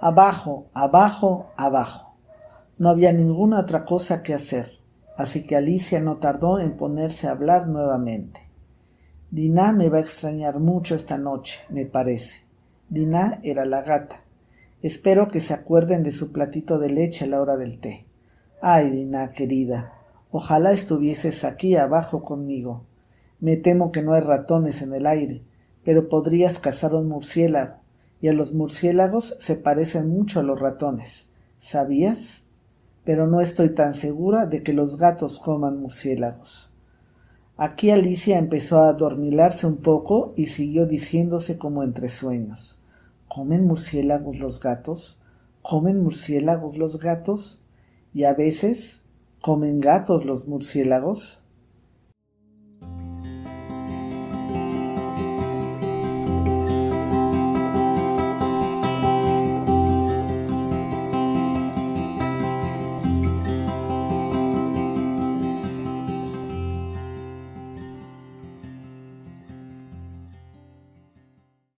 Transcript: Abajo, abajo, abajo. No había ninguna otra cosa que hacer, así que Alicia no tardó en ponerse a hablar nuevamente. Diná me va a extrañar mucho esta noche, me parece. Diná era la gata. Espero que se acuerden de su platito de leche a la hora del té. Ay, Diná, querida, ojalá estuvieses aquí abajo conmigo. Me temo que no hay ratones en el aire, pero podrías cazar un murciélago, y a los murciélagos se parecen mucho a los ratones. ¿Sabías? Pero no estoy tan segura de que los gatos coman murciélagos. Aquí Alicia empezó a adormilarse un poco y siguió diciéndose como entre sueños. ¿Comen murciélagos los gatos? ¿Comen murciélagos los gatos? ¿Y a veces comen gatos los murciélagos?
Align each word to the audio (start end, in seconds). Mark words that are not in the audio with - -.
Abajo, 0.00 0.68
abajo, 0.74 1.50
abajo. 1.56 2.14
No 2.78 2.88
había 2.88 3.12
ninguna 3.12 3.58
otra 3.58 3.84
cosa 3.84 4.22
que 4.22 4.32
hacer, 4.32 4.78
así 5.16 5.44
que 5.44 5.56
Alicia 5.56 6.00
no 6.00 6.18
tardó 6.18 6.60
en 6.60 6.76
ponerse 6.76 7.26
a 7.26 7.32
hablar 7.32 7.66
nuevamente. 7.66 8.48
Diná 9.32 9.72
me 9.72 9.88
va 9.88 9.98
a 9.98 10.02
extrañar 10.02 10.60
mucho 10.60 10.94
esta 10.94 11.18
noche, 11.18 11.62
me 11.68 11.84
parece. 11.84 12.44
Diná 12.88 13.40
era 13.42 13.64
la 13.64 13.82
gata. 13.82 14.22
Espero 14.82 15.26
que 15.26 15.40
se 15.40 15.52
acuerden 15.52 16.04
de 16.04 16.12
su 16.12 16.30
platito 16.30 16.78
de 16.78 16.90
leche 16.90 17.24
a 17.24 17.28
la 17.28 17.42
hora 17.42 17.56
del 17.56 17.80
té. 17.80 18.06
Ay, 18.60 18.90
Diná, 18.90 19.32
querida, 19.32 19.94
ojalá 20.30 20.70
estuvieses 20.70 21.42
aquí 21.42 21.74
abajo 21.74 22.22
conmigo. 22.22 22.84
Me 23.40 23.56
temo 23.56 23.90
que 23.90 24.02
no 24.02 24.12
hay 24.12 24.20
ratones 24.20 24.80
en 24.80 24.94
el 24.94 25.08
aire, 25.08 25.42
pero 25.82 26.08
podrías 26.08 26.60
cazar 26.60 26.94
un 26.94 27.08
murciélago, 27.08 27.78
y 28.20 28.28
a 28.28 28.32
los 28.32 28.52
murciélagos 28.52 29.36
se 29.38 29.56
parecen 29.56 30.08
mucho 30.08 30.40
a 30.40 30.42
los 30.42 30.60
ratones. 30.60 31.28
¿Sabías? 31.58 32.44
Pero 33.04 33.26
no 33.26 33.40
estoy 33.40 33.70
tan 33.70 33.94
segura 33.94 34.46
de 34.46 34.62
que 34.62 34.72
los 34.72 34.96
gatos 34.96 35.38
coman 35.38 35.80
murciélagos. 35.80 36.70
Aquí 37.56 37.90
Alicia 37.90 38.38
empezó 38.38 38.78
a 38.78 38.88
adormilarse 38.88 39.66
un 39.66 39.78
poco 39.78 40.32
y 40.36 40.46
siguió 40.46 40.86
diciéndose 40.86 41.58
como 41.58 41.82
entre 41.82 42.08
sueños. 42.08 42.78
¿Comen 43.26 43.66
murciélagos 43.66 44.38
los 44.38 44.60
gatos? 44.60 45.18
¿Comen 45.62 46.02
murciélagos 46.02 46.78
los 46.78 46.98
gatos? 46.98 47.60
¿Y 48.14 48.24
a 48.24 48.34
veces 48.34 49.02
comen 49.42 49.80
gatos 49.80 50.24
los 50.24 50.46
murciélagos? 50.46 51.42